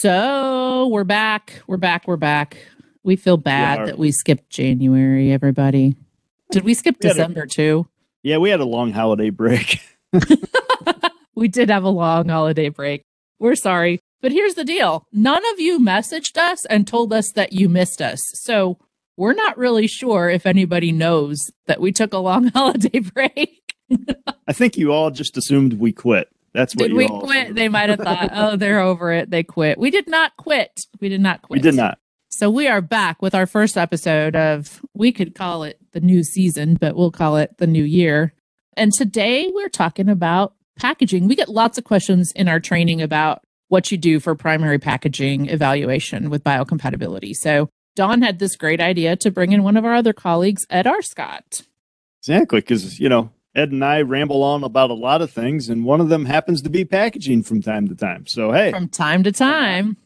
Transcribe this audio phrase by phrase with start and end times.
[0.00, 1.60] So we're back.
[1.66, 2.08] We're back.
[2.08, 2.56] We're back.
[3.02, 5.94] We feel bad that we skipped January, everybody.
[6.50, 7.86] Did we skip We had a- December too?
[8.22, 9.82] Yeah, we had a long holiday break.
[11.34, 13.02] we did have a long holiday break.
[13.38, 14.00] We're sorry.
[14.22, 18.00] But here's the deal none of you messaged us and told us that you missed
[18.00, 18.20] us.
[18.36, 18.78] So
[19.18, 23.74] we're not really sure if anybody knows that we took a long holiday break.
[24.48, 26.30] I think you all just assumed we quit.
[26.52, 27.54] That's what Did we quit?
[27.54, 29.30] They might have thought, oh, they're over it.
[29.30, 29.78] They quit.
[29.78, 30.72] We did not quit.
[31.00, 31.58] We did not quit.
[31.58, 31.98] We did not.
[32.28, 36.22] So we are back with our first episode of, we could call it the new
[36.22, 38.34] season, but we'll call it the new year.
[38.76, 41.28] And today we're talking about packaging.
[41.28, 45.48] We get lots of questions in our training about what you do for primary packaging
[45.48, 47.34] evaluation with biocompatibility.
[47.34, 50.86] So Don had this great idea to bring in one of our other colleagues, Ed
[50.86, 51.02] R.
[51.02, 51.62] Scott.
[52.22, 55.84] Exactly, because you know Ed and I ramble on about a lot of things, and
[55.84, 58.26] one of them happens to be packaging from time to time.
[58.26, 59.96] So hey, From time to time,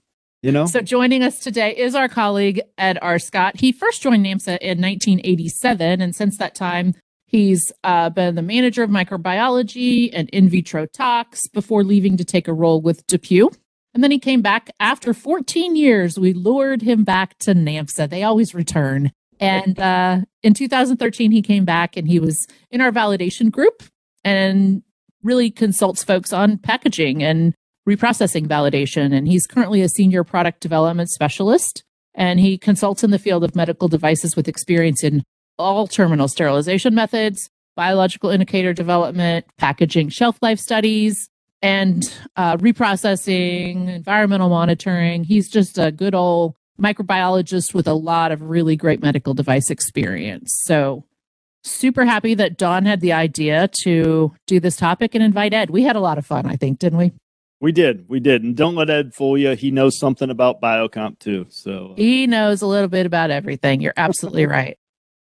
[0.43, 3.19] you know, So joining us today is our colleague Ed R.
[3.19, 3.61] Scott.
[3.61, 6.95] He first joined NAMSA in 1987, and since that time,
[7.27, 12.49] he's uh, been the manager of microbiology and in vitro tox before leaving to take
[12.49, 13.55] a role with DePuy.
[13.93, 16.19] And then he came back after 14 years.
[16.19, 18.11] We lured him back to NAMSA.
[18.11, 19.13] They always return.
[19.45, 23.83] And uh, in 2013, he came back and he was in our validation group
[24.25, 24.83] and
[25.23, 27.55] really consults folks on packaging and
[27.89, 29.15] reprocessing validation.
[29.15, 31.85] And he's currently a senior product development specialist.
[32.15, 35.23] And he consults in the field of medical devices with experience in
[35.59, 41.29] all terminal sterilization methods, biological indicator development, packaging shelf life studies,
[41.61, 42.05] and
[42.37, 45.25] uh, reprocessing, environmental monitoring.
[45.25, 50.61] He's just a good old microbiologist with a lot of really great medical device experience.
[50.65, 51.05] So,
[51.63, 55.71] super happy that Don had the idea to do this topic and invite Ed.
[55.71, 57.13] We had a lot of fun, I think, didn't we?
[57.65, 59.53] we did, we did, and don't let Ed fool you.
[59.53, 61.47] He knows something about biocomp too.
[61.49, 63.81] So uh, He knows a little bit about everything.
[63.81, 64.79] You're absolutely right.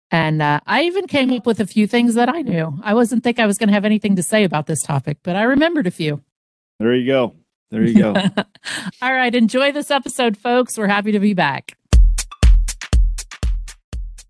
[0.10, 2.80] And uh, I even came up with a few things that I knew.
[2.84, 5.36] I wasn't think I was going to have anything to say about this topic, but
[5.36, 6.24] I remembered a few.
[6.80, 7.36] there you go,
[7.74, 8.14] there you go.
[9.02, 10.78] All right, enjoy this episode, folks.
[10.78, 11.76] We're happy to be back.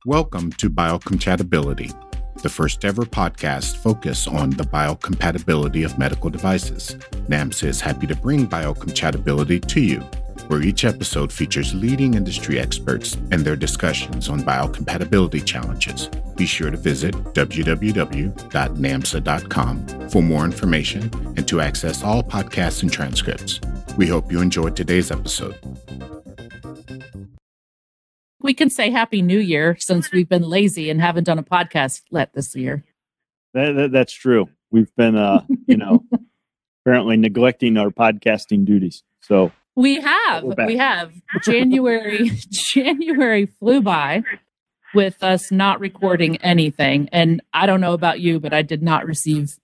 [0.06, 1.94] Welcome to Biocompatibility,
[2.42, 6.96] the first ever podcast focused on the biocompatibility of medical devices.
[7.28, 10.02] NAMSA is happy to bring biocompatibility to you,
[10.48, 16.10] where each episode features leading industry experts and their discussions on biocompatibility challenges.
[16.36, 21.04] Be sure to visit www.namsa.com for more information
[21.38, 23.60] and to access all podcasts and transcripts.
[23.98, 25.56] We hope you enjoyed today's episode.
[28.42, 32.02] We can say Happy New Year since we've been lazy and haven't done a podcast
[32.12, 32.84] let this year.
[33.54, 34.50] that, that, that's true.
[34.70, 36.04] We've been, uh, you know,
[36.86, 39.04] apparently neglecting our podcasting duties.
[39.22, 40.44] So We have.
[40.44, 41.12] We have.
[41.44, 44.24] January January flew by
[44.94, 47.10] with us not recording anything.
[47.12, 49.58] And I don't know about you, but I did not receive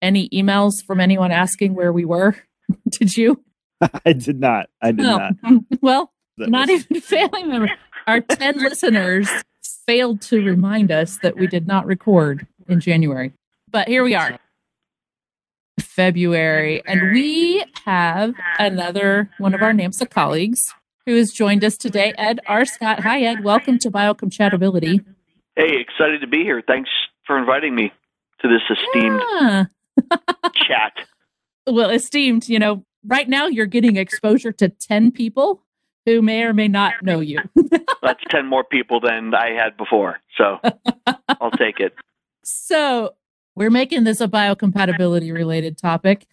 [0.00, 2.36] any emails from anyone asking where we were.
[2.90, 3.44] did you?
[4.04, 4.68] I did not.
[4.80, 5.16] I did No.
[5.42, 5.62] not.
[5.80, 7.70] Well, That not was- even family members.
[8.08, 9.28] Our 10 listeners
[9.86, 13.32] failed to remind us that we did not record in January.
[13.70, 14.38] But here we are.
[15.96, 20.72] February, and we have another one of our NAMSA colleagues
[21.04, 22.64] who has joined us today, Ed R.
[22.64, 23.00] Scott.
[23.00, 23.44] Hi, Ed.
[23.44, 25.04] Welcome to Biocompatibility.
[25.56, 26.62] Hey, excited to be here.
[26.66, 26.88] Thanks
[27.26, 27.92] for inviting me
[28.40, 29.66] to this esteemed Ah,
[30.54, 30.94] chat.
[31.66, 35.62] well, esteemed, you know, right now you're getting exposure to 10 people
[36.06, 37.38] who may or may not know you.
[38.02, 40.20] That's 10 more people than I had before.
[40.38, 40.58] So
[41.40, 41.94] I'll take it.
[42.44, 43.14] So
[43.54, 46.26] we're making this a biocompatibility related topic.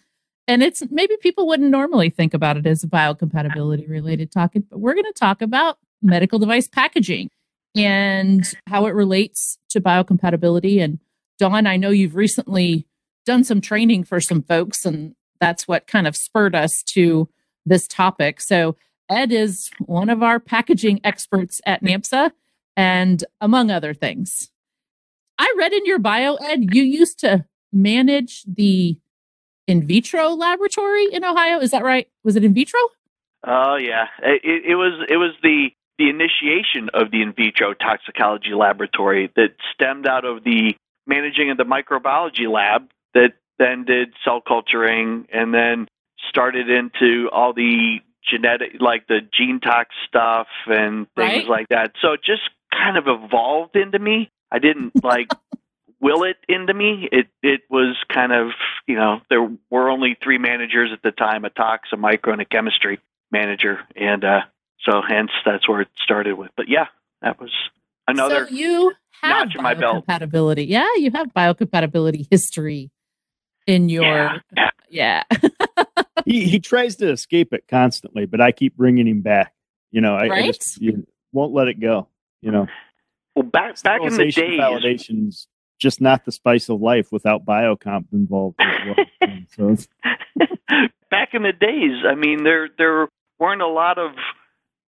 [0.48, 4.80] And it's maybe people wouldn't normally think about it as a biocompatibility related topic, but
[4.80, 7.28] we're going to talk about medical device packaging
[7.76, 10.82] and how it relates to biocompatibility.
[10.82, 10.98] And
[11.38, 12.86] Dawn, I know you've recently
[13.26, 17.28] done some training for some folks, and that's what kind of spurred us to
[17.64, 18.40] this topic.
[18.40, 18.76] So
[19.08, 22.32] Ed is one of our packaging experts at NAMSA,
[22.76, 24.50] and among other things.
[25.40, 28.98] I read in your bio, Ed, you used to manage the
[29.66, 31.60] in vitro laboratory in Ohio.
[31.60, 32.06] Is that right?
[32.24, 32.78] Was it in vitro?
[33.46, 38.52] Oh yeah, it, it was it was the the initiation of the in vitro toxicology
[38.54, 40.74] laboratory that stemmed out of the
[41.06, 45.86] managing of the microbiology lab that then did cell culturing and then
[46.28, 47.98] started into all the
[48.30, 51.48] genetic like the gene tox stuff and things Right.
[51.48, 51.92] like that.
[52.02, 52.42] So it just
[52.72, 54.30] kind of evolved into me.
[54.50, 55.30] I didn't like
[56.00, 57.08] will it into me.
[57.10, 58.48] It it was kind of
[58.86, 62.42] you know there were only three managers at the time: a tox, a micro, and
[62.42, 63.00] a chemistry.
[63.30, 64.40] manager, and uh,
[64.80, 66.50] so hence that's where it started with.
[66.56, 66.86] But yeah,
[67.22, 67.52] that was
[68.08, 68.46] another.
[68.48, 68.92] So you
[69.22, 70.06] have notch in my belt.
[70.06, 70.66] biocompatibility.
[70.68, 72.90] Yeah, you have biocompatibility history
[73.66, 74.38] in your Yeah,
[74.90, 75.22] yeah.
[75.30, 75.52] yeah.
[76.24, 79.52] he he tries to escape it constantly, but I keep bringing him back.
[79.90, 82.08] You know, I, I just you won't let it go.
[82.42, 82.66] You know,
[83.40, 85.48] Well, back back in the Sterilization, days, validation's
[85.80, 89.06] just not the spice of life without biocomp involved as well.
[89.56, 89.88] So it's,
[91.10, 93.08] back in the days, I mean, there there
[93.38, 94.12] weren't a lot of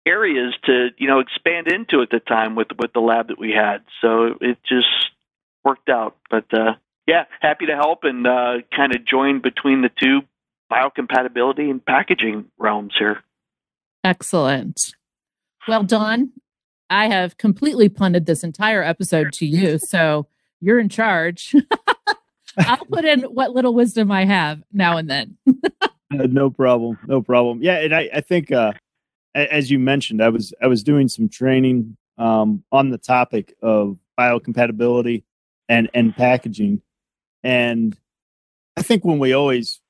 [0.08, 3.52] areas to you know expand into at the time with with the lab that we
[3.52, 4.88] had, so it just
[5.66, 6.16] worked out.
[6.30, 10.22] But uh, yeah, happy to help and uh, kind of join between the two
[10.72, 13.24] biocompatibility and packaging realms here.
[14.04, 14.94] Excellent.
[15.68, 16.32] Well, Dawn,
[16.90, 20.28] I have completely punted this entire episode to you, so
[20.62, 21.56] you're in charge.
[22.58, 25.38] I'll put in what little wisdom I have now and then.
[25.76, 27.62] uh, no problem, no problem.
[27.62, 28.74] Yeah, and I I think uh,
[29.36, 33.98] as you mentioned, I was I was doing some training um, on the topic of
[34.20, 35.24] biocompatibility
[35.70, 36.82] and and packaging,
[37.44, 37.96] and
[38.76, 39.82] I think when we always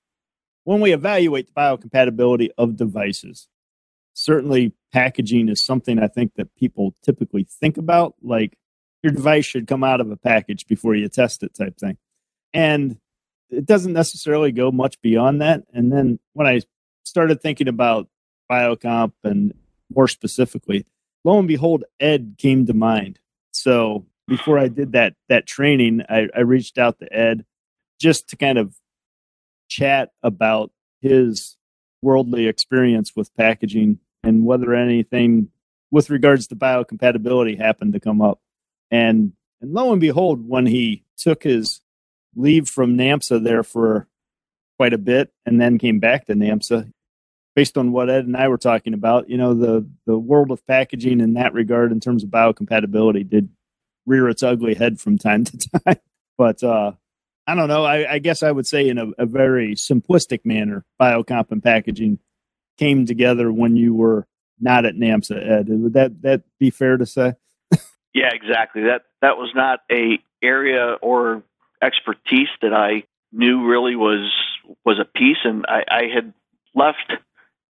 [0.66, 3.48] when we evaluate the biocompatibility of devices,
[4.18, 8.16] certainly packaging is something I think that people typically think about.
[8.24, 8.58] Like
[9.04, 11.98] your device should come out of a package before you test it, type thing,
[12.52, 12.98] and
[13.50, 15.64] it doesn't necessarily go much beyond that.
[15.72, 16.62] And then when I
[17.04, 18.10] started thinking about
[18.52, 19.54] biocomp and
[19.94, 20.86] more specifically,
[21.24, 23.19] lo and behold, Ed came to mind.
[23.52, 27.46] So before I did that that training, I, I reached out to Ed
[28.02, 28.75] just to kind of
[29.69, 30.72] chat about
[31.02, 31.56] his
[32.02, 35.50] worldly experience with packaging and whether anything
[35.90, 38.40] with regards to biocompatibility happened to come up.
[38.92, 41.82] And and lo and behold, when he took his
[42.36, 44.08] leave from NAMSA there for
[44.78, 46.92] quite a bit and then came back to NAMSA,
[47.56, 50.66] based on what Ed and I were talking about, you know, the the world of
[50.68, 53.50] packaging in that regard in terms of biocompatibility did
[54.06, 56.00] rear its ugly head from time to time.
[56.38, 56.92] But uh
[57.50, 57.86] I don't know.
[57.86, 62.20] I, I guess I would say in a, a very simplistic manner, biocomp and packaging
[62.78, 64.28] came together when you were
[64.60, 65.70] not at NAMSA, Ed.
[65.70, 67.34] Would that that be fair to say?
[68.14, 68.84] Yeah, exactly.
[68.84, 71.44] That that was not a area or
[71.82, 74.32] expertise that I knew really was
[74.86, 76.34] was a piece, and I, I had
[76.74, 77.14] left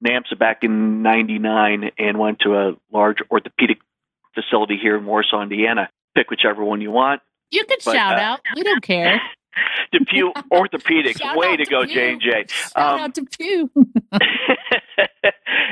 [0.05, 3.79] NAMSA back in '99 and went to a large orthopedic
[4.33, 5.89] facility here in Warsaw, Indiana.
[6.15, 7.21] Pick whichever one you want.
[7.51, 8.39] You can But, shout uh, out.
[8.55, 9.19] We don't care.
[9.93, 11.19] DePuy Orthopedics.
[11.19, 12.45] Shout Way to to go, J and J.
[12.47, 13.69] Shout Um, out to Pew.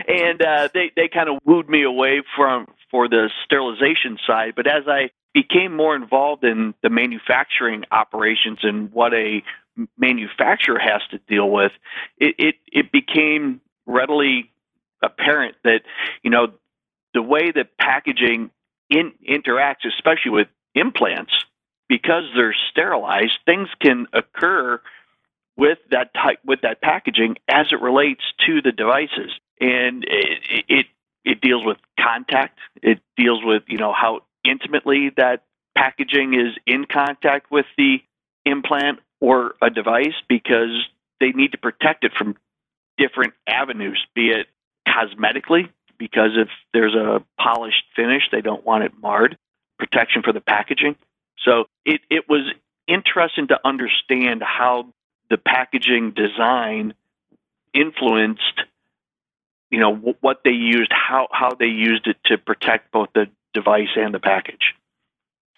[0.07, 4.53] and uh, they they kind of wooed me away from for the sterilization side.
[4.56, 9.44] But as I became more involved in the manufacturing operations and what a
[9.97, 11.71] manufacturer has to deal with,
[12.17, 14.51] it it, it became readily
[15.03, 15.81] apparent that
[16.23, 16.47] you know
[17.13, 18.50] the way that packaging
[18.89, 21.31] in, interacts, especially with implants,
[21.88, 24.82] because they're sterilized, things can occur
[25.58, 30.86] with that type with that packaging as it relates to the devices, and it it,
[31.24, 32.60] it deals with contact.
[32.82, 35.44] It deals with you know how intimately that
[35.76, 37.98] packaging is in contact with the
[38.46, 40.88] implant or a device because
[41.20, 42.36] they need to protect it from
[42.98, 44.48] different avenues, be it
[44.88, 49.38] cosmetically, because if there's a polished finish, they don't want it marred,
[49.80, 50.96] protection for the packaging.
[51.44, 52.51] So it, it was
[52.88, 54.94] interesting to understand how
[55.30, 56.94] the packaging design
[57.74, 58.62] influenced
[59.70, 63.25] you know wh- what they used how how they used it to protect both the
[63.54, 64.75] device and the package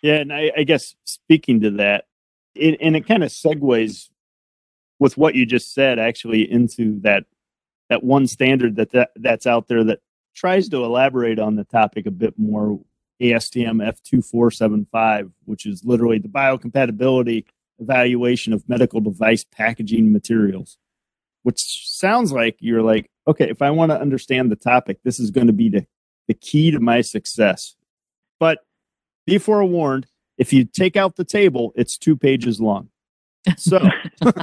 [0.02, 2.06] Yeah, and I, I guess speaking to that,
[2.56, 4.10] it, and it kind of segues
[5.00, 7.26] with what you just said, actually, into that
[7.90, 10.00] that one standard that, that that's out there that
[10.36, 12.80] tries to elaborate on the topic a bit more.
[13.22, 13.82] ASTM
[14.14, 17.46] F2475, which is literally the biocompatibility
[17.80, 20.78] evaluation of medical device packaging materials.
[21.44, 25.32] Which sounds like you're like, okay, if I want to understand the topic, this is
[25.32, 25.86] going to be the,
[26.28, 27.76] the key to my success.
[28.40, 28.60] But
[29.26, 30.08] be forewarned
[30.38, 32.88] if you take out the table it's two pages long
[33.58, 33.78] so
[34.24, 34.34] kind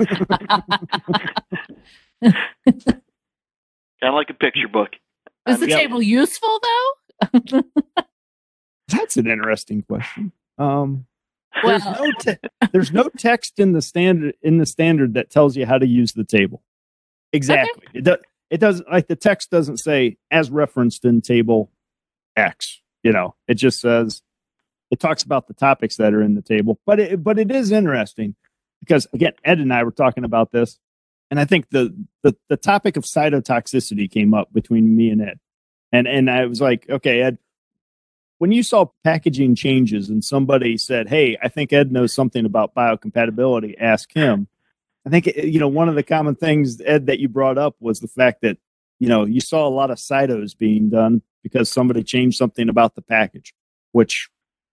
[4.03, 4.91] of like a picture book
[5.49, 5.79] Is the Yep.
[5.79, 6.93] table useful though?
[8.89, 10.33] that's an interesting question.
[10.59, 11.07] Um
[11.63, 15.57] Well, there's no te- there's no text in the standard in the standard that tells
[15.57, 16.63] you how to use the table.
[17.33, 17.87] Exactly.
[17.95, 18.17] It, do,
[18.51, 21.71] it doesn't like the text doesn't say as referenced in table
[22.37, 23.35] x you know?
[23.49, 24.23] It just says
[24.91, 27.73] it talks about the topics that are in the table but it but it is
[27.73, 28.37] interesting
[28.81, 30.79] because again ed and i were talking about this
[31.31, 35.41] and I think the, the the topic of cytotoxicity came up between me and Ed,
[35.93, 37.39] and and I was like, okay, Ed,
[38.39, 42.75] when you saw packaging changes and somebody said, hey, I think Ed knows something about
[42.75, 44.49] biocompatibility, ask him.
[45.07, 47.77] I think eh, you know one of the common things Ed that you brought up
[47.81, 48.59] was the fact that
[48.99, 52.95] you know you saw a lot of cytos being done because somebody changed something about
[52.95, 53.55] the package,
[53.93, 54.29] which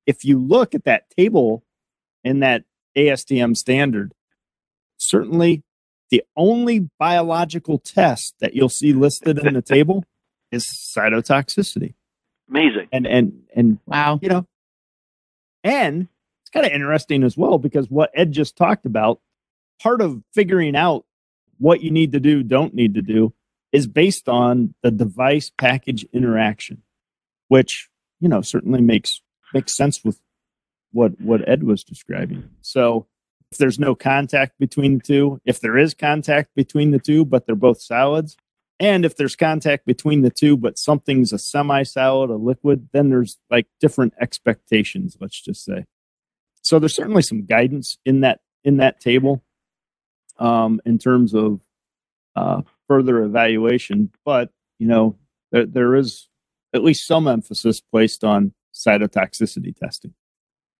[0.05, 1.63] if you look at that table
[2.23, 2.63] in that
[2.97, 4.13] ASTM standard,
[4.97, 5.63] certainly
[6.09, 10.03] the only biological test that you'll see listed in the table
[10.51, 11.93] is cytotoxicity.
[12.51, 12.89] Amazing.
[12.91, 14.19] And and and wow.
[14.21, 14.47] You know,
[15.63, 16.07] and
[16.43, 19.21] it's kind of interesting as well because what Ed just talked about,
[19.81, 21.05] part of figuring out
[21.57, 23.33] what you need to do, don't need to do,
[23.71, 26.83] is based on the device package interaction,
[27.47, 27.89] which
[28.19, 29.21] you know certainly makes
[29.53, 30.19] makes sense with
[30.91, 32.49] what what Ed was describing.
[32.61, 33.07] So
[33.51, 37.45] if there's no contact between the two, if there is contact between the two, but
[37.45, 38.35] they're both solids,
[38.81, 43.37] and if there's contact between the two, but something's a semi-solid, a liquid, then there's
[43.51, 45.85] like different expectations, let's just say.
[46.63, 49.43] So there's certainly some guidance in that in that table
[50.39, 51.61] um, in terms of
[52.35, 55.15] uh, further evaluation, but you know
[55.51, 56.27] there, there is
[56.73, 60.15] at least some emphasis placed on cytotoxicity testing.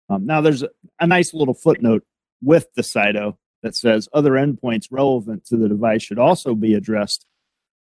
[0.10, 2.04] Um, now, there's a, a nice little footnote
[2.42, 7.28] with the cyto that says other endpoints relevant to the device should also be addressed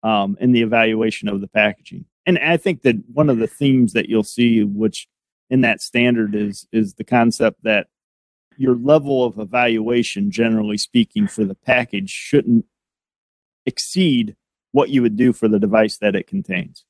[0.05, 2.05] um, in the evaluation of the packaging.
[2.27, 5.07] And I think that one of the themes that you'll see, which
[5.49, 7.87] in that standard is is the concept that
[8.55, 12.65] your level of evaluation, generally speaking, for the package shouldn't
[13.65, 14.35] exceed
[14.71, 16.85] what you would do for the device that it contains.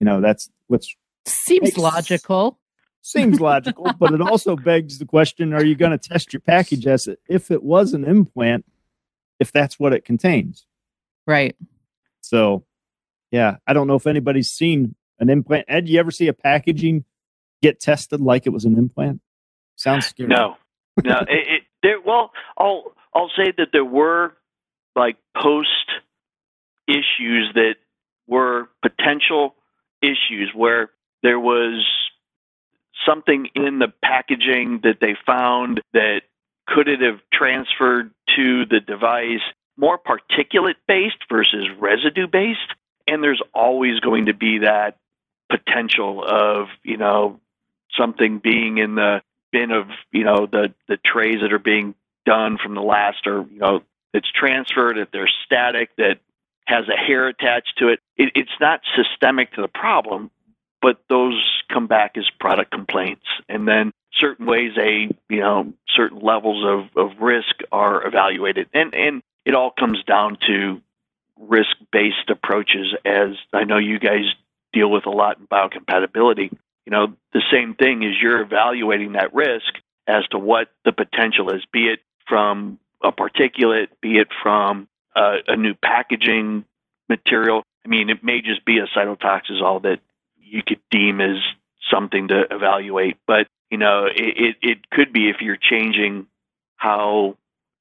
[0.00, 0.94] You know, that's what's
[1.26, 2.58] seems makes, logical
[3.02, 6.86] seems logical, but it also begs the question: Are you going to test your package
[6.86, 8.64] as if it was an implant,
[9.38, 10.64] if that's what it contains?
[11.26, 11.54] Right.
[12.26, 12.64] So,
[13.30, 15.66] yeah, I don't know if anybody's seen an implant.
[15.68, 17.04] Ed, you ever see a packaging
[17.62, 19.20] get tested like it was an implant?
[19.76, 20.28] Sounds scary.
[20.28, 20.56] No,
[21.04, 21.18] no.
[21.20, 24.32] it, it, there, well, I'll I'll say that there were
[24.96, 25.68] like post
[26.88, 27.74] issues that
[28.26, 29.54] were potential
[30.02, 30.90] issues where
[31.22, 31.86] there was
[33.06, 36.22] something in the packaging that they found that
[36.66, 39.44] could it have transferred to the device
[39.76, 42.74] more particulate based versus residue based
[43.06, 44.96] and there's always going to be that
[45.50, 47.40] potential of you know
[47.96, 52.58] something being in the bin of you know the the trays that are being done
[52.62, 56.18] from the last or you know it's transferred if they're static that
[56.66, 58.00] has a hair attached to it.
[58.16, 60.30] it it's not systemic to the problem
[60.82, 61.42] but those
[61.72, 63.24] come back as product complaints.
[63.48, 68.68] And then certain ways a you know certain levels of, of risk are evaluated.
[68.72, 70.82] And and it all comes down to
[71.38, 74.24] risk based approaches as I know you guys
[74.72, 76.50] deal with a lot in biocompatibility.
[76.84, 79.72] You know, the same thing is you're evaluating that risk
[80.06, 85.56] as to what the potential is, be it from a particulate, be it from a,
[85.56, 86.64] new packaging
[87.08, 87.62] material.
[87.84, 90.00] I mean, it may just be a cytotoxazole that
[90.38, 91.36] you could deem as
[91.90, 93.16] something to evaluate.
[93.26, 96.26] But you know, it, it, it could be if you're changing
[96.76, 97.36] how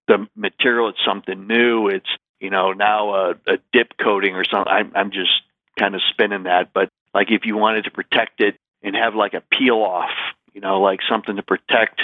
[0.07, 0.89] the material.
[0.89, 1.87] It's something new.
[1.87, 2.09] It's
[2.39, 4.71] you know now a, a dip coating or something.
[4.71, 5.41] I'm, I'm just
[5.77, 6.73] kind of spinning that.
[6.73, 10.11] But like if you wanted to protect it and have like a peel off,
[10.53, 12.01] you know, like something to protect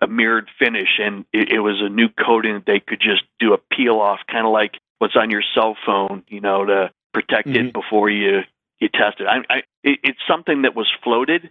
[0.00, 3.52] a mirrored finish, and it, it was a new coating that they could just do
[3.52, 7.48] a peel off, kind of like what's on your cell phone, you know, to protect
[7.48, 7.68] mm-hmm.
[7.68, 8.42] it before you
[8.78, 9.26] you test it.
[9.26, 10.00] I, I, it.
[10.04, 11.50] It's something that was floated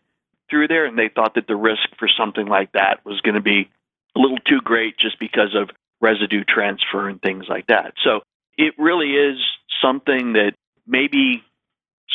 [0.49, 3.41] through there, and they thought that the risk for something like that was going to
[3.41, 3.69] be
[4.17, 5.69] a little too great just because of
[6.01, 7.93] residue transfer and things like that.
[8.03, 8.21] So
[8.57, 9.37] it really is
[9.81, 10.53] something that
[10.85, 11.43] maybe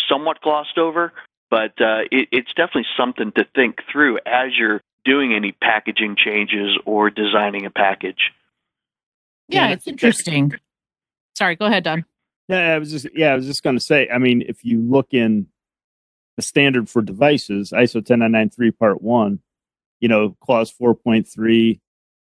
[0.09, 1.12] somewhat glossed over,
[1.50, 6.78] but uh, it, it's definitely something to think through as you're doing any packaging changes
[6.85, 8.32] or designing a package.
[9.49, 10.54] Yeah, it's interesting.
[11.35, 12.04] Sorry, go ahead, Don.
[12.49, 14.09] Yeah, I was just yeah, I was just going to say.
[14.12, 15.47] I mean, if you look in
[16.37, 19.40] the standard for devices, ISO 10993 Part One,
[20.00, 21.80] you know, clause 4.3,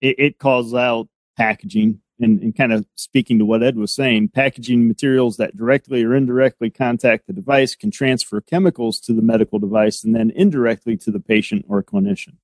[0.01, 4.29] it, it calls out packaging and, and kind of speaking to what Ed was saying,
[4.29, 9.59] packaging materials that directly or indirectly contact the device can transfer chemicals to the medical
[9.59, 12.35] device and then indirectly to the patient or clinician.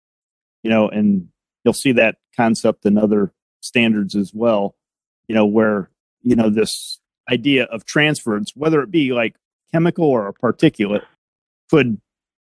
[0.64, 1.30] You know, and
[1.64, 4.76] you'll see that concept in other standards as well.
[5.28, 5.90] You know, where
[6.24, 7.00] you know this
[7.30, 9.36] idea of transference, whether it be like
[9.72, 11.04] chemical or a particulate,
[11.70, 12.02] could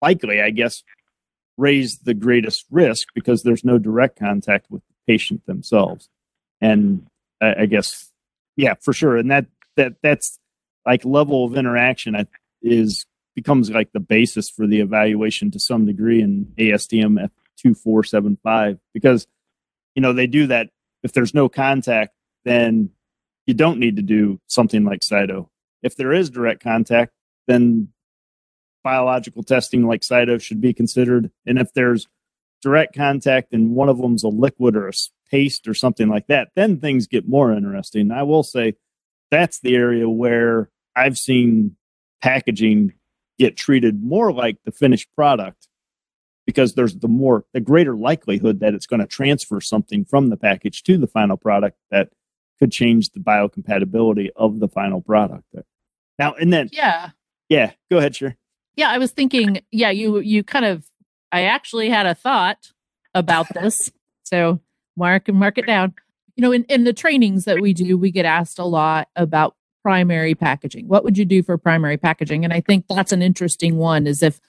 [0.01, 0.83] likely, I guess,
[1.57, 6.09] raise the greatest risk because there's no direct contact with patient themselves.
[6.61, 7.07] And
[7.41, 8.11] I, I guess
[8.57, 9.17] Yeah, for sure.
[9.17, 9.47] And that
[9.77, 10.39] that that's
[10.87, 12.27] like level of interaction
[12.63, 17.31] is becomes like the basis for the evaluation to some degree in ASTM
[17.63, 19.27] F2475 because
[19.95, 20.71] you know they do that
[21.03, 22.91] if there's no contact then
[23.47, 25.49] you don't need to do something like CYTO.
[25.83, 27.13] If there is direct contact
[27.47, 27.89] then
[28.83, 32.09] biological testing like CYTO should be considered and if there's
[32.67, 34.93] direct contact and one of them's a liquid or a
[35.31, 38.11] paste or something like that then things get more interesting.
[38.11, 38.75] I will say
[39.31, 41.77] that's the area where I've seen
[42.21, 42.95] packaging
[43.39, 45.69] get treated more like the finished product
[46.45, 50.37] because there's the more the greater likelihood that it's going to transfer something from the
[50.37, 52.09] package to the final product that
[52.59, 55.45] could change the biocompatibility of the final product
[56.19, 57.11] now and then yeah.
[57.49, 58.37] Yeah go ahead sure.
[58.75, 60.91] Yeah i was thinking yeah you you kind of
[61.33, 62.73] i actually had a thought
[63.15, 63.91] about this
[64.23, 64.61] so
[64.97, 65.95] mark and mark it down
[66.37, 69.57] you know in, in the trainings that we do we get asked a lot about
[69.87, 70.89] primary packaging.
[70.89, 72.43] What would you do for primary packaging?
[72.43, 74.41] And I think that's an interesting one is if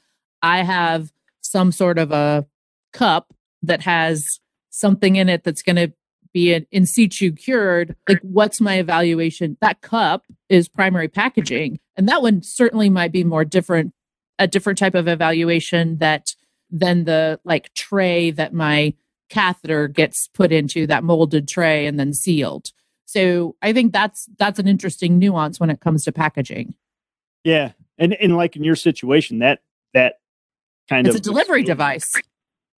[0.42, 2.48] I have some sort of a
[2.92, 4.40] cup that has
[4.72, 5.94] something in it that's going to
[6.34, 9.58] be an in situ cured, like what's my evaluation?
[9.62, 11.78] That cup is primary packaging.
[11.96, 13.94] And that one certainly might be more different,
[14.40, 16.34] a different type of evaluation that
[16.70, 18.94] than the like tray that my
[19.30, 22.72] catheter gets put into, that molded tray and then sealed.
[23.06, 26.76] So I think that's that's an interesting nuance when it comes to packaging.
[27.44, 29.60] Yeah, and and like in your situation, that
[29.94, 30.16] that
[30.90, 32.12] kind of it's of a delivery device.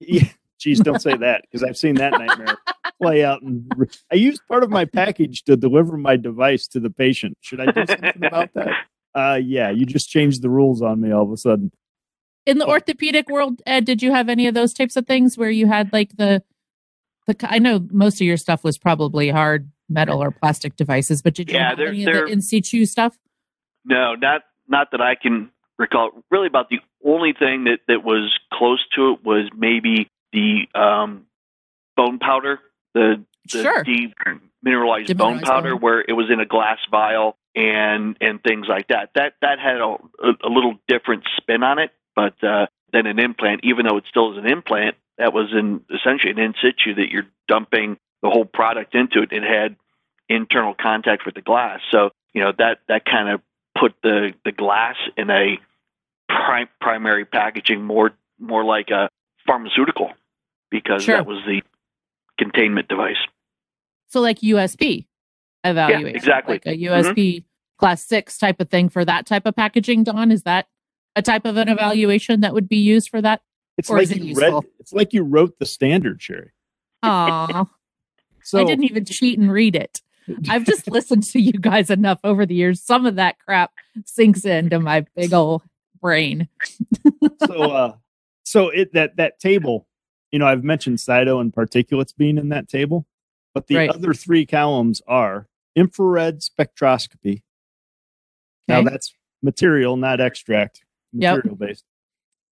[0.00, 0.28] Yeah,
[0.58, 2.56] geez, don't say that because I've seen that nightmare
[3.00, 3.42] play out.
[3.42, 3.72] And
[4.12, 7.38] I used part of my package to deliver my device to the patient.
[7.40, 8.68] Should I do something about that?
[9.14, 11.72] Uh, yeah, you just changed the rules on me all of a sudden.
[12.48, 15.50] In the orthopedic world, Ed, did you have any of those types of things where
[15.50, 16.42] you had like the
[17.26, 17.36] the?
[17.42, 21.50] I know most of your stuff was probably hard metal or plastic devices, but did
[21.50, 23.18] you yeah, have any of the in situ stuff?
[23.84, 26.24] No, not not that I can recall.
[26.30, 31.26] Really, about the only thing that that was close to it was maybe the um,
[31.98, 32.60] bone powder,
[32.94, 33.84] the, the sure.
[34.62, 35.82] mineralized bone powder, bone.
[35.82, 39.10] where it was in a glass vial and and things like that.
[39.16, 43.20] That that had a, a, a little different spin on it, but uh, than an
[43.20, 44.96] implant, even though it still is an implant.
[45.18, 49.30] That was in essentially an in situ that you're dumping the whole product into it.
[49.30, 49.76] It had
[50.28, 51.78] internal contact with the glass.
[51.92, 53.40] So, you know, that, that kind of
[53.78, 55.58] put the, the glass in a
[56.28, 59.08] pri- primary packaging more, more like a
[59.46, 60.10] pharmaceutical
[60.70, 61.16] because sure.
[61.16, 61.62] that was the
[62.36, 63.16] containment device.
[64.08, 65.06] So like USP
[65.62, 66.08] evaluation.
[66.08, 66.54] Yeah, exactly.
[66.54, 67.46] Like a USP mm-hmm.
[67.78, 70.32] class six type of thing for that type of packaging, Don?
[70.32, 70.66] Is that
[71.18, 73.42] a type of an evaluation that would be used for that?
[73.76, 76.52] It's like you read, it's like you wrote the standard, Sherry.
[77.02, 77.68] Oh,
[78.42, 80.00] so I didn't even cheat and read it.
[80.48, 82.82] I've just listened to you guys enough over the years.
[82.82, 83.72] Some of that crap
[84.04, 85.62] sinks into my big old
[86.00, 86.48] brain.
[87.46, 87.92] so, uh,
[88.44, 89.86] so it that that table,
[90.30, 93.06] you know, I've mentioned CYTO and particulates being in that table,
[93.54, 93.90] but the right.
[93.90, 97.42] other three columns are infrared spectroscopy.
[98.70, 98.82] Okay.
[98.82, 101.58] Now that's material, not extract, material yep.
[101.58, 101.84] based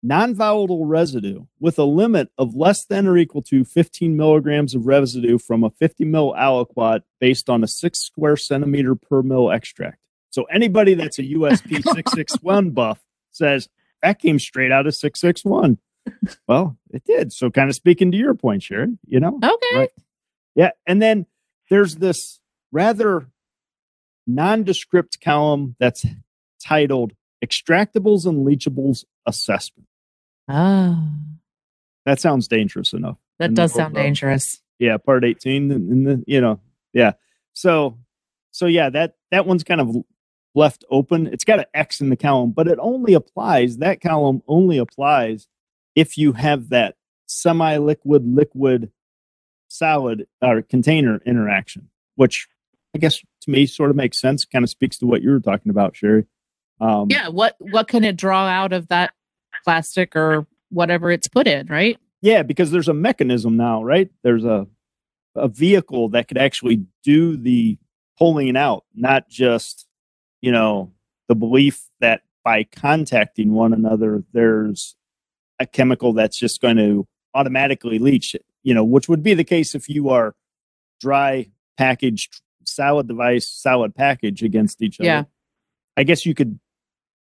[0.03, 5.38] non-volatile residue with a limit of less than or equal to 15 milligrams of residue
[5.38, 9.99] from a 50 mil aliquot based on a six square centimeter per mil extract.
[10.31, 13.69] So anybody that's a USP 661 buff says
[14.03, 15.79] that came straight out of 661.
[16.49, 17.33] Well, it did.
[17.33, 19.38] So kind of speaking to your point, Sharon, you know?
[19.43, 19.77] Okay.
[19.77, 19.91] Right?
[20.57, 20.71] Yeah.
[20.85, 21.27] And then
[21.71, 22.41] there's this
[22.73, 23.29] rather
[24.27, 26.05] nondescript column that's
[26.61, 27.12] titled
[27.44, 29.88] Extractables and Leachables Assessment.
[30.48, 31.09] Ah.
[32.05, 33.18] That sounds dangerous enough.
[33.38, 34.61] That does sound dangerous.
[34.78, 36.61] Yeah, part 18 in the you know,
[36.92, 37.12] yeah.
[37.52, 37.98] So
[38.50, 39.94] so yeah, that that one's kind of
[40.55, 41.26] left open.
[41.28, 45.48] It's got an X in the column, but it only applies that column only applies
[45.94, 48.90] if you have that semi-liquid liquid
[49.68, 52.48] solid or container interaction, which
[52.94, 55.40] I guess to me sort of makes sense, kind of speaks to what you were
[55.40, 56.26] talking about, Sherry.
[56.80, 59.12] Um, yeah, what what can it draw out of that
[59.64, 61.98] plastic or whatever it's put in, right?
[62.20, 64.11] Yeah, because there's a mechanism now, right?
[64.22, 64.66] There's a
[65.35, 67.78] a vehicle that could actually do the
[68.18, 69.87] pulling out, not just,
[70.40, 70.92] you know,
[71.28, 74.94] the belief that by contacting one another, there's
[75.58, 78.44] a chemical that's just going to automatically leach, it.
[78.62, 80.35] you know, which would be the case if you are
[81.00, 85.06] dry packaged solid device, solid package against each other.
[85.06, 85.24] Yeah.
[85.96, 86.59] I guess you could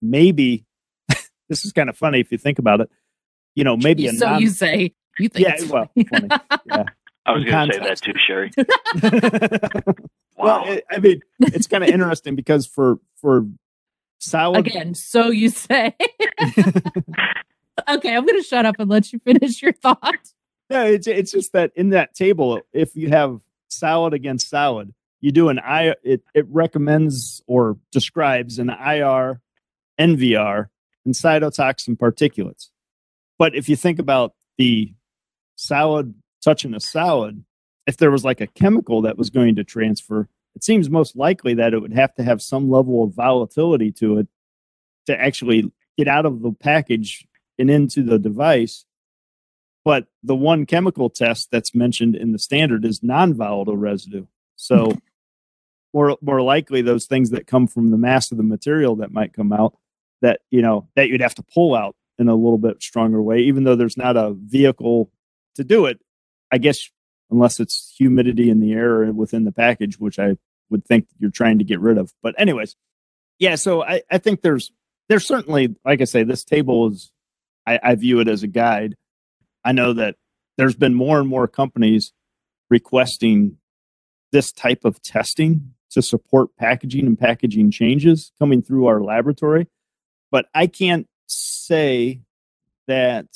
[0.02, 0.64] maybe
[1.48, 2.90] this is kind of funny if you think about it.
[3.54, 6.28] You know, maybe a so non- you say you think yeah, well, funny.
[6.66, 6.84] yeah.
[7.26, 8.50] I was going to say that too, Sherry.
[10.36, 10.64] Well, Wow.
[10.72, 13.46] it, I mean, it's kind of interesting because for for
[14.18, 15.94] solid Again, so you say.
[17.88, 20.18] okay, I'm going to shut up and let you finish your thought.
[20.70, 24.92] No, it's it's just that in that table, if you have solid against solid,
[25.24, 25.94] you do an I.
[26.02, 29.40] It it recommends or describes an IR,
[29.98, 30.68] NVR,
[31.06, 32.68] and cytotoxin particulates.
[33.38, 34.92] But if you think about the
[35.56, 37.42] solid touching a solid,
[37.86, 41.54] if there was like a chemical that was going to transfer, it seems most likely
[41.54, 44.28] that it would have to have some level of volatility to it
[45.06, 47.26] to actually get out of the package
[47.58, 48.84] and into the device
[49.84, 54.24] but the one chemical test that's mentioned in the standard is non-volatile residue.
[54.56, 54.96] So
[55.94, 59.32] more more likely those things that come from the mass of the material that might
[59.32, 59.78] come out
[60.20, 63.40] that you know that you'd have to pull out in a little bit stronger way,
[63.40, 65.10] even though there's not a vehicle
[65.54, 66.00] to do it.
[66.50, 66.90] I guess
[67.30, 70.36] unless it's humidity in the air within the package, which I
[70.70, 72.12] would think you're trying to get rid of.
[72.22, 72.76] But anyways,
[73.38, 73.54] yeah.
[73.54, 74.72] So I, I think there's
[75.08, 77.12] there's certainly like I say, this table is
[77.66, 78.96] I, I view it as a guide.
[79.64, 80.16] I know that
[80.56, 82.12] there's been more and more companies
[82.70, 83.58] requesting
[84.32, 89.68] this type of testing to support packaging and packaging changes coming through our laboratory.
[90.30, 92.20] But I can't say
[92.88, 93.26] that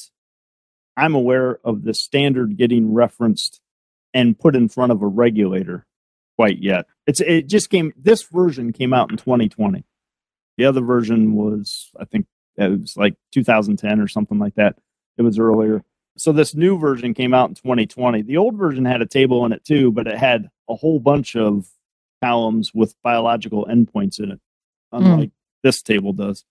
[0.96, 3.60] I'm aware of the standard getting referenced
[4.12, 5.86] and put in front of a regulator
[6.36, 6.86] quite yet.
[7.06, 9.84] It's it just came this version came out in 2020.
[10.56, 14.76] The other version was I think it was like 2010 or something like that.
[15.16, 15.84] It was earlier.
[16.16, 18.22] So this new version came out in 2020.
[18.22, 21.36] The old version had a table in it too, but it had a whole bunch
[21.36, 21.68] of
[22.22, 24.40] columns with biological endpoints in it,
[24.92, 25.30] unlike
[25.62, 26.44] this table does.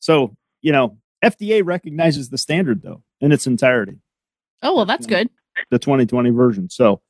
[0.00, 3.98] So, you know, FDA recognizes the standard though in its entirety,
[4.62, 5.28] Oh, well, that's good.
[5.70, 6.70] the 2020 version.
[6.70, 7.00] So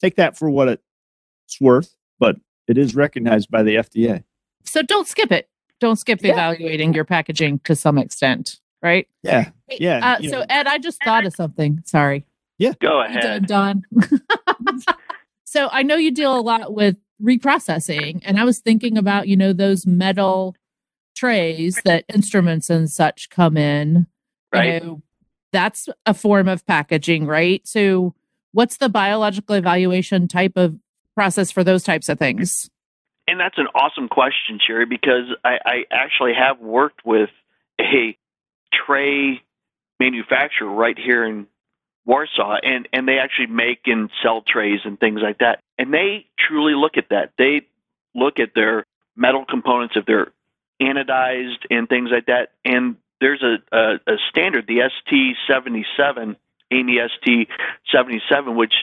[0.00, 4.24] take that for what it's worth, but it is recognized by the FDA.
[4.64, 5.48] So don't skip it.
[5.80, 6.32] Don't skip Yeah.
[6.32, 9.06] evaluating your packaging to some extent, right?
[9.22, 9.50] Yeah.
[9.78, 10.14] Yeah.
[10.18, 10.46] Uh, so, know.
[10.48, 11.82] Ed, I just thought of something.
[11.84, 12.24] Sorry.
[12.58, 12.72] Yeah.
[12.80, 13.46] Go You done, ahead.
[13.46, 13.82] Don.
[15.44, 19.36] so I know you deal a lot with reprocessing, and I was thinking about you
[19.36, 20.54] know those metal
[21.16, 24.06] trays that instruments and such come in.
[24.52, 24.82] You Right.
[24.84, 25.02] know,
[25.52, 27.66] that's a form of packaging, right?
[27.66, 28.14] So,
[28.52, 30.76] what's the biological evaluation type of
[31.16, 32.70] process for those types of things?
[33.26, 37.30] And that's an awesome question, Sherry, because I, I actually have worked with
[37.80, 38.16] a
[38.86, 39.40] tray
[39.98, 41.46] manufacturer right here in
[42.04, 45.60] Warsaw, and, and they actually make and sell trays and things like that.
[45.78, 47.32] And they truly look at that.
[47.38, 47.62] They
[48.14, 50.32] look at their metal components, if they're
[50.80, 52.50] anodized and things like that.
[52.64, 56.36] And there's a, a, a standard, the ST77,
[56.72, 58.74] AAMI ST77, which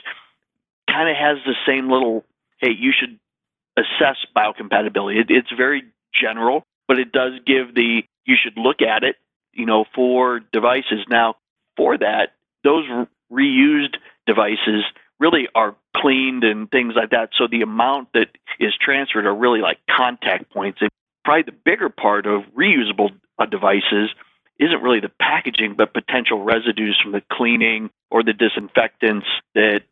[0.88, 2.24] kind of has the same little,
[2.58, 3.18] hey, you should
[3.76, 5.20] assess biocompatibility.
[5.20, 9.16] It, it's very general, but it does give the you should look at it,
[9.52, 11.04] you know, for devices.
[11.08, 11.36] Now,
[11.76, 12.84] for that, those
[13.32, 14.84] reused devices
[15.18, 17.30] really are cleaned and things like that.
[17.38, 20.78] So the amount that is transferred are really like contact points.
[20.80, 20.90] And
[21.24, 24.10] probably the bigger part of reusable uh, devices
[24.58, 29.82] isn't really the packaging, but potential residues from the cleaning or the disinfectants that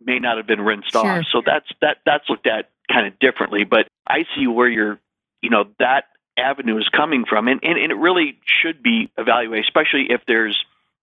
[0.00, 1.04] may not have been rinsed Sure.
[1.04, 1.24] off.
[1.32, 3.64] So that's that that's looked at kind of differently.
[3.64, 4.98] But I see where you're,
[5.42, 6.04] you know, that
[6.38, 10.56] avenue is coming from, and and, and it really should be evaluated, especially if there's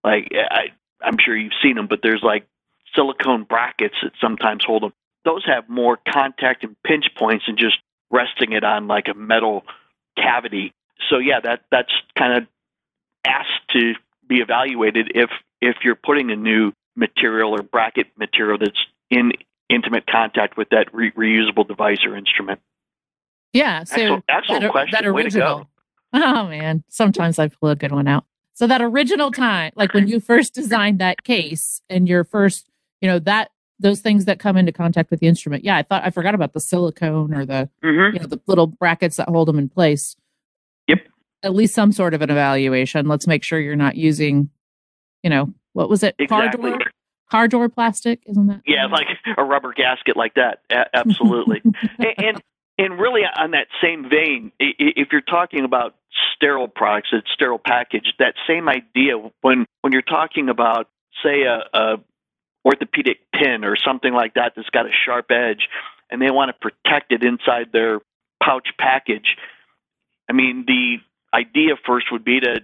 [0.04, 2.48] like I, I'm sure you've seen them, but there's like
[2.96, 4.94] silicone brackets that sometimes hold them.
[5.24, 7.78] Those have more contact and pinch points than just
[8.12, 9.64] resting it on like a metal
[10.18, 10.74] cavity.
[11.10, 12.48] So yeah, that that's kind of
[13.26, 13.94] asked to
[14.28, 15.30] be evaluated if
[15.62, 18.80] if you're putting a new material or bracket material that's
[19.10, 19.32] in
[19.70, 22.60] intimate contact with that re- reusable device or instrument.
[23.52, 23.84] Yeah.
[23.84, 25.04] So Excellent, excellent that, question.
[25.04, 25.40] that Way to go.
[25.40, 25.70] original.
[26.18, 28.24] Oh man, sometimes I pull a good one out.
[28.54, 32.70] So that original time, like when you first designed that case and your first,
[33.02, 35.64] you know, that those things that come into contact with the instrument.
[35.64, 38.16] Yeah, I thought I forgot about the silicone or the Mm-hmm.
[38.16, 40.16] you know the little brackets that hold them in place.
[40.88, 41.00] Yep.
[41.44, 43.08] At least some sort of an evaluation.
[43.08, 44.50] Let's make sure you're not using,
[45.24, 46.16] you know, what was it?
[46.30, 46.80] Car door,
[47.30, 48.62] car door plastic, isn't that?
[48.66, 50.60] Yeah, like a rubber gasket like that.
[50.72, 51.62] A- absolutely.
[52.00, 52.42] and, and
[52.78, 55.96] and really on that same vein, if you're talking about
[56.34, 58.14] sterile products, it's sterile package.
[58.20, 60.88] That same idea when when you're talking about
[61.24, 61.98] say a, a
[62.66, 65.68] orthopedic pin or something like that that's got a sharp edge,
[66.10, 68.00] and they want to protect it inside their
[68.44, 69.38] pouch package.
[70.30, 70.98] I mean, the
[71.34, 72.62] idea first would be to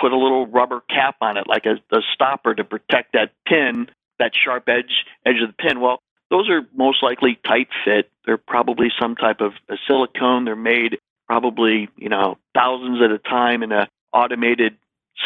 [0.00, 3.88] put a little rubber cap on it, like a, a stopper to protect that pin
[4.18, 5.80] that sharp edge edge of the pin.
[5.80, 8.08] Well, those are most likely tight fit.
[8.24, 10.44] They're probably some type of a silicone.
[10.44, 14.76] They're made probably you know thousands at a time in a automated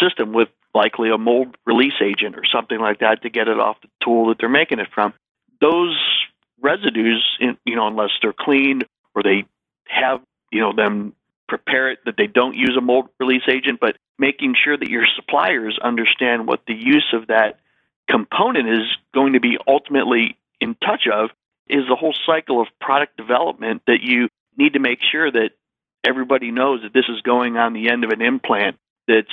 [0.01, 3.81] system with likely a mold release agent or something like that to get it off
[3.81, 5.15] the tool that they're making it from.
[5.61, 5.99] Those
[6.61, 8.85] residues, you know, unless they're cleaned
[9.15, 9.45] or they
[9.87, 11.15] have you know them
[11.49, 15.05] prepare it that they don't use a mold release agent, but making sure that your
[15.17, 17.61] suppliers understand what the use of that
[18.09, 21.31] component is going to be ultimately in touch of
[21.69, 25.51] is the whole cycle of product development that you need to make sure that
[26.05, 28.77] everybody knows that this is going on the end of an implant
[29.09, 29.29] that's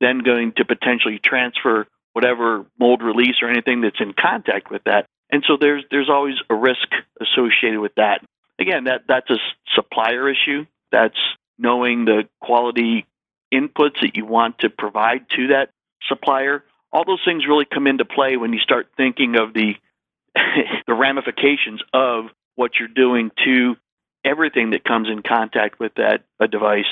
[0.00, 5.06] then going to potentially transfer whatever mold release or anything that's in contact with that.
[5.30, 6.88] And so there's there's always a risk
[7.20, 8.24] associated with that.
[8.58, 9.38] Again, that that's a
[9.74, 10.66] supplier issue.
[10.90, 11.18] That's
[11.58, 13.06] knowing the quality
[13.52, 15.70] inputs that you want to provide to that
[16.08, 16.64] supplier.
[16.92, 19.74] All those things really come into play when you start thinking of the
[20.86, 23.76] the ramifications of what you're doing to
[24.24, 26.84] everything that comes in contact with that a device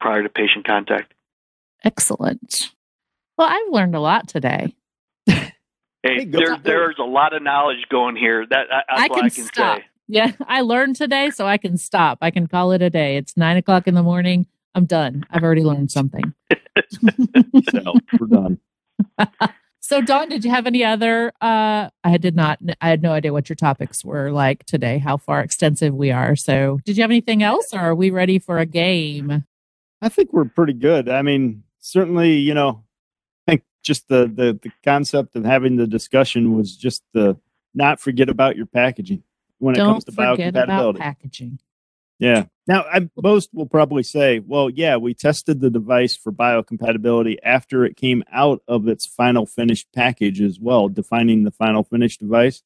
[0.00, 1.12] prior to patient contact.
[1.84, 2.70] Excellent.
[3.38, 4.74] Well, I've learned a lot today.
[5.26, 5.52] hey,
[6.02, 8.46] hey there, there's a lot of knowledge going here.
[8.46, 9.78] That that's I can, I can stop.
[9.78, 9.84] Say.
[10.08, 12.18] Yeah, I learned today, so I can stop.
[12.20, 13.16] I can call it a day.
[13.16, 14.46] It's nine o'clock in the morning.
[14.74, 15.24] I'm done.
[15.30, 16.34] I've already learned something.
[17.70, 18.58] so we're done.
[19.80, 21.32] so, Don, did you have any other?
[21.40, 22.58] Uh, I did not.
[22.80, 24.98] I had no idea what your topics were like today.
[24.98, 26.36] How far extensive we are.
[26.36, 29.44] So, did you have anything else, or are we ready for a game?
[30.02, 31.08] I think we're pretty good.
[31.08, 32.84] I mean, certainly, you know,
[33.46, 37.36] I think just the the the concept of having the discussion was just the
[37.74, 39.22] not forget about your packaging
[39.58, 40.98] when Don't it comes to biocompatibility.
[40.98, 41.58] packaging.
[42.18, 42.44] Yeah.
[42.66, 47.84] Now, I, most will probably say, well, yeah, we tested the device for biocompatibility after
[47.84, 52.62] it came out of its final finished package as well, defining the final finished device.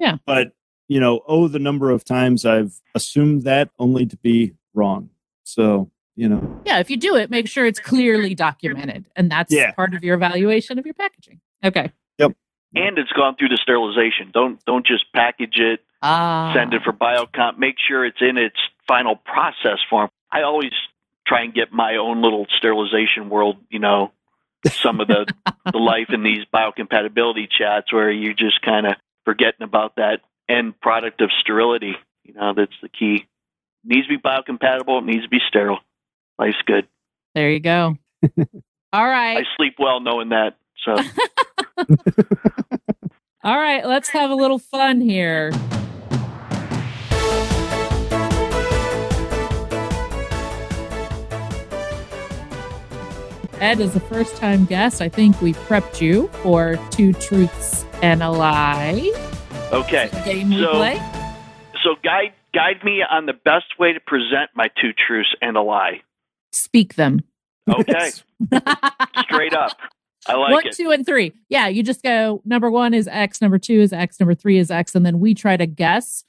[0.00, 0.16] Yeah.
[0.26, 0.52] But,
[0.88, 5.10] you know, oh, the number of times I've assumed that only to be wrong.
[5.44, 6.62] So, you know.
[6.64, 6.78] Yeah.
[6.78, 9.06] If you do it, make sure it's clearly documented.
[9.16, 9.72] And that's yeah.
[9.72, 11.40] part of your evaluation of your packaging.
[11.64, 11.92] Okay.
[12.18, 12.32] Yep.
[12.74, 14.30] And it's gone through the sterilization.
[14.32, 16.52] Don't don't just package it Ah.
[16.54, 17.58] Send it for biocomp.
[17.58, 20.10] Make sure it's in its final process form.
[20.30, 20.72] I always
[21.26, 24.12] try and get my own little sterilization world, you know,
[24.70, 25.24] some of the,
[25.72, 30.78] the life in these biocompatibility chats where you're just kind of forgetting about that end
[30.78, 31.94] product of sterility.
[32.22, 33.24] You know, that's the key.
[33.24, 33.26] It
[33.84, 35.00] needs to be biocompatible.
[35.00, 35.78] It needs to be sterile.
[36.38, 36.86] Life's good.
[37.34, 37.96] There you go.
[38.92, 39.38] All right.
[39.38, 40.56] I sleep well knowing that.
[40.84, 40.96] So.
[43.44, 45.52] All right, let's have a little fun here.
[53.60, 55.00] Ed is a first time guest.
[55.00, 59.12] I think we prepped you for two truths and a lie.
[59.72, 60.10] Okay.
[60.24, 60.96] Game we so, play.
[61.82, 65.62] So guide guide me on the best way to present my two truths and a
[65.62, 66.02] lie.
[66.54, 67.22] Speak them.
[67.68, 68.10] Okay.
[69.22, 69.78] Straight up.
[70.26, 70.74] I like one, it.
[70.74, 71.32] two, and three.
[71.48, 74.70] Yeah, you just go number one is X, number two is X, number three is
[74.70, 76.24] X, and then we try to guess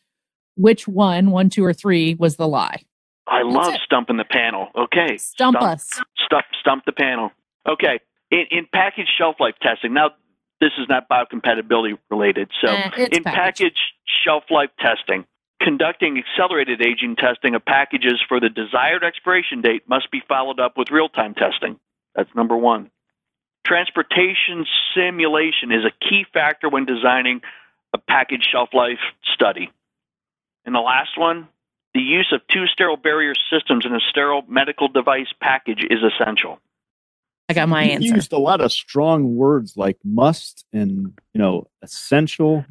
[0.56, 2.84] which one, one, two, or three, was the lie.
[3.28, 4.68] I love stumping the panel.
[4.76, 5.18] Okay.
[5.18, 5.90] Stump, stump us.
[6.26, 7.32] Stump, stump the panel.
[7.68, 8.00] Okay.
[8.32, 10.12] In, in package shelf life testing, now
[10.62, 12.52] this is not biocompatibility related.
[12.64, 13.78] So eh, in package
[14.24, 15.26] shelf life testing,
[15.65, 20.78] conducting accelerated aging testing of packages for the desired expiration date must be followed up
[20.78, 21.80] with real time testing.
[22.13, 22.91] That's number one.
[23.65, 27.41] Transportation simulation is a key factor when designing
[27.93, 28.99] a package shelf life
[29.34, 29.71] study.
[30.65, 31.47] And the last one,
[31.95, 36.60] the use of two sterile barrier systems in a sterile medical device package is essential.
[37.49, 38.04] I got my answer.
[38.04, 38.15] you answer.
[38.17, 42.65] Used a lot of strong words like must and you know essential.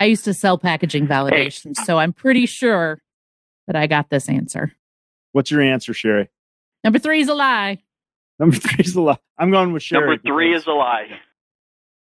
[0.00, 3.00] I used to sell packaging validation, so I'm pretty sure
[3.66, 4.72] that I got this answer.
[5.32, 6.28] What's your answer, Sherry?
[6.84, 7.78] Number three is a lie.
[8.38, 9.18] Number three is a lie.
[9.38, 10.06] I'm going with Sherry.
[10.06, 11.08] Number three is a lie.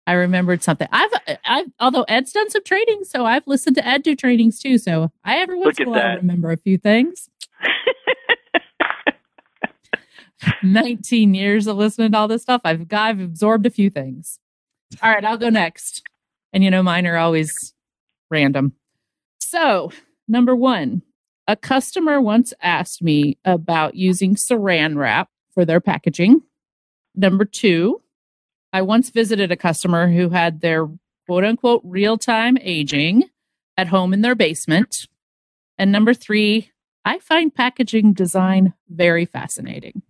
[0.05, 0.87] I remembered something.
[0.91, 1.11] I've,
[1.43, 4.77] I've, although Ed's done some training, so I've listened to Ed do trainings too.
[4.77, 7.29] So I every once in a while remember a few things.
[10.63, 12.61] 19 years of listening to all this stuff.
[12.63, 14.39] I've, I've absorbed a few things.
[15.03, 16.03] All right, I'll go next.
[16.53, 17.73] And you know, mine are always
[18.29, 18.73] random.
[19.39, 19.91] So,
[20.27, 21.01] number one,
[21.47, 26.41] a customer once asked me about using saran wrap for their packaging.
[27.15, 28.01] Number two,
[28.73, 30.87] I once visited a customer who had their
[31.25, 33.23] quote unquote real time aging
[33.77, 35.07] at home in their basement.
[35.77, 36.71] And number three,
[37.05, 40.01] I find packaging design very fascinating.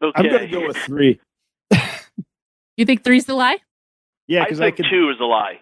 [0.00, 0.12] Okay.
[0.14, 1.18] I'm going to go with three.
[2.76, 3.58] you think three's the lie?
[4.28, 4.86] Yeah, I because I, think could.
[4.90, 5.60] two is a lie.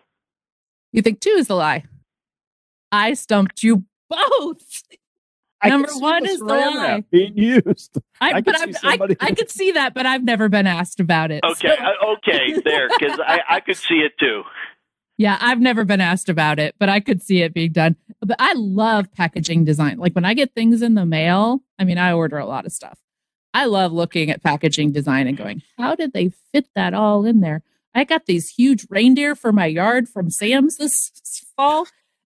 [0.96, 1.84] You think two is the lie?
[2.90, 4.82] I stumped you both.
[5.60, 7.04] I Number one is the lie.
[7.10, 7.98] being used.
[8.18, 10.66] I, I but could see I've, I, I could see that, but I've never been
[10.66, 11.44] asked about it.
[11.44, 14.42] Okay, So- uh, okay, there, because I, I could see it too.
[15.18, 17.96] yeah, I've never been asked about it, but I could see it being done.
[18.20, 19.98] But I love packaging design.
[19.98, 22.72] Like when I get things in the mail, I mean, I order a lot of
[22.72, 22.98] stuff.
[23.52, 27.40] I love looking at packaging design and going, how did they fit that all in
[27.40, 27.62] there?
[27.96, 31.10] I got these huge reindeer for my yard from Sam's this
[31.56, 31.86] fall,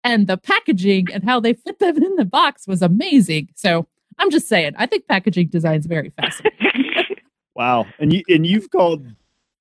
[0.03, 3.49] and the packaging and how they fit them in the box was amazing.
[3.55, 3.87] So
[4.19, 6.59] I'm just saying, I think packaging design is very fascinating.
[7.55, 9.05] Wow, and you and you've called,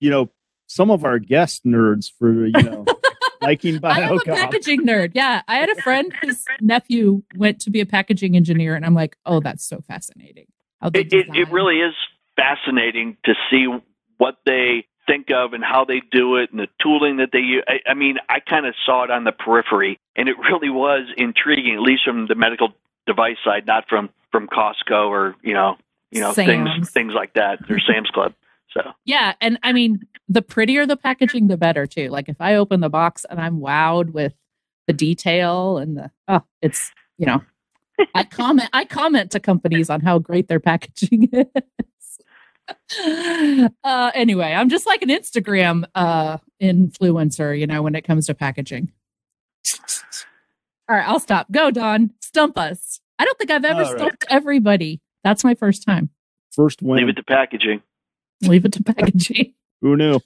[0.01, 0.31] you know,
[0.67, 2.87] some of our guest nerds for you know
[3.43, 3.93] liking bio.
[3.93, 5.13] I am a packaging nerd.
[5.15, 5.43] Yeah.
[5.47, 9.19] I had a friend whose nephew went to be a packaging engineer, and I'm like,
[9.27, 10.47] oh, that's so fascinating.
[10.83, 11.95] It, it, it really is
[12.35, 13.67] fascinating to see
[14.17, 17.65] what they think of and how they do it and the tooling that they use.
[17.67, 21.07] I, I mean, I kind of saw it on the periphery, and it really was
[21.17, 22.69] intriguing, at least from the medical
[23.07, 25.77] device side, not from from Costco or you know,
[26.11, 26.69] you know Sam's.
[26.69, 28.35] things things like that or Sam's Club.
[28.73, 29.35] So Yeah.
[29.41, 32.09] And I mean, the prettier the packaging, the better, too.
[32.09, 34.35] Like if I open the box and I'm wowed with
[34.87, 37.43] the detail and the, oh, it's, you know,
[38.15, 41.47] I comment, I comment to companies on how great their packaging is.
[43.85, 48.35] uh anyway i'm just like an instagram uh influencer you know when it comes to
[48.35, 48.91] packaging
[50.89, 53.99] all right i'll stop go don stump us i don't think i've ever All right.
[53.99, 56.11] stumped everybody that's my first time
[56.53, 56.99] First win.
[56.99, 57.83] leave it to packaging.
[58.43, 60.21] leave it to packaging Who knew?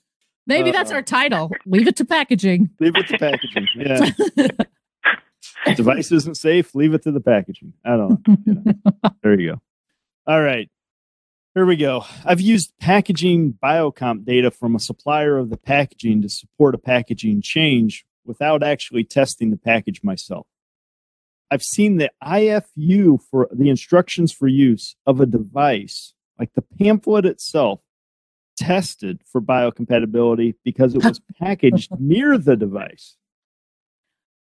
[0.47, 0.97] maybe that's Uh-oh.
[0.97, 3.67] our title leave it to packaging Leave it to packaging.
[3.77, 4.11] Yeah,
[5.75, 6.75] device isn't safe.
[6.75, 7.73] Leave it to the packaging.
[7.85, 8.37] I don't know.
[8.47, 9.11] You know.
[9.23, 9.61] There you go.
[10.27, 10.69] All right.
[11.57, 12.05] Here we go.
[12.23, 17.41] I've used packaging biocomp data from a supplier of the packaging to support a packaging
[17.41, 20.47] change without actually testing the package myself.
[21.51, 27.25] I've seen the IFU for the instructions for use of a device, like the pamphlet
[27.25, 27.81] itself,
[28.59, 33.17] tested for biocompatibility because it was packaged near the device.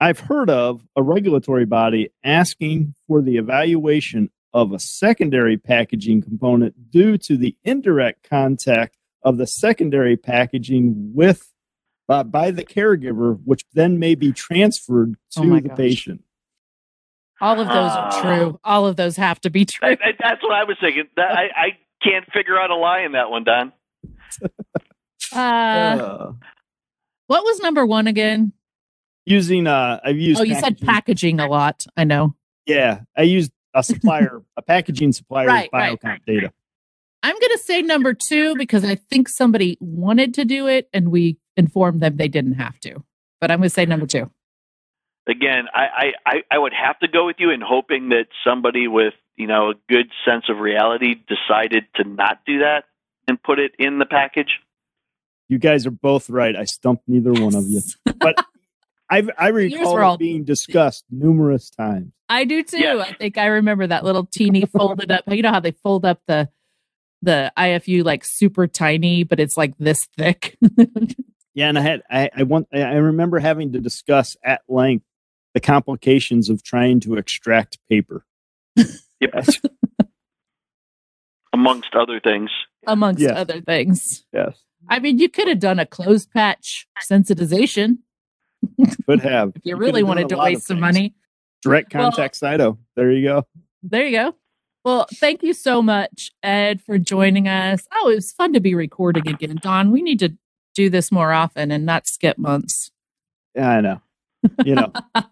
[0.02, 6.90] I've heard of a regulatory body asking for the evaluation of a secondary packaging component
[6.90, 11.52] due to the indirect contact of the secondary packaging with
[12.08, 15.78] uh, by the caregiver, which then may be transferred to Oh the gosh.
[15.78, 16.24] patient.
[17.42, 20.42] all of those are true all of those have to be true I, I, that's
[20.42, 21.04] what I was thinking.
[21.18, 21.68] That, I, I
[22.02, 23.74] can't figure out a lie in that one, Don.
[25.34, 26.32] uh, Uh,
[27.28, 28.54] what was number one again
[29.26, 30.40] using uh, I've used.
[30.40, 32.36] oh you said packaging- packaging a lot i know
[32.68, 36.26] Yeah, I used a supplier, a packaging supplier Right, biocomp right.
[36.26, 36.54] data.
[37.22, 41.12] I'm going to say number two because I think somebody wanted to do it and
[41.12, 43.04] we informed them they didn't have to.
[43.42, 44.32] But I'm going to say number two.
[45.28, 48.88] Again, I, I, I, I would have to go with you in hoping that somebody
[48.88, 52.86] with you know a good sense of reality decided to not do that
[53.28, 54.60] and put it in the package.
[55.50, 56.56] You guys are both right.
[56.56, 57.82] I stumped neither one of you.
[58.20, 58.44] But
[59.10, 62.12] I I Yours recall it all- being discussed numerous times.
[62.28, 62.80] I do too.
[62.80, 63.08] Yes.
[63.08, 65.24] I think I remember that little teeny folded up.
[65.28, 66.50] You know how they fold up the
[67.22, 70.58] the IFU like super tiny, but it's like this thick.
[71.58, 75.06] Yeah, and I had I I want I I remember having to discuss at length
[75.54, 78.26] the complications of trying to extract paper.
[79.22, 79.46] Yep.
[81.54, 82.52] Amongst other things.
[82.86, 83.32] amongst Yes.
[83.38, 84.26] other things.
[84.34, 84.58] Yes,
[84.90, 88.00] I mean, you could have done a closed patch sensitization
[89.06, 89.54] could have.
[89.56, 91.14] if you really wanted to waste some money.
[91.62, 92.78] Direct Well- contact Cyto.
[92.96, 93.48] There you go.
[93.84, 94.36] There you go.
[94.84, 97.88] Well, thank you so much, Ed, for joining us.
[97.92, 99.58] Oh, it was fun to be recording again.
[99.62, 100.34] Don, we need to
[100.76, 102.92] do this more often and not skip months.
[103.56, 104.02] Yeah, I know.
[104.64, 104.94] You know,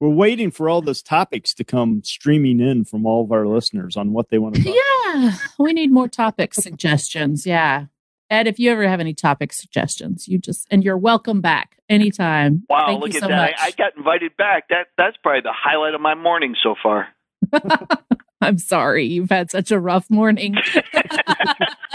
[0.00, 3.96] we're waiting for all those topics to come streaming in from all of our listeners
[3.96, 4.74] on what they want to talk.
[4.74, 7.46] Yeah, we need more topic suggestions.
[7.46, 7.86] Yeah.
[8.30, 12.64] Ed, if you ever have any topic suggestions, you just, and you're welcome back anytime.
[12.68, 13.50] Wow, Thank look you at so that!
[13.50, 13.54] much.
[13.58, 14.68] I, I got invited back.
[14.68, 17.08] That that's probably the highlight of my morning so far.
[18.40, 19.04] I'm sorry.
[19.06, 20.56] You've had such a rough morning.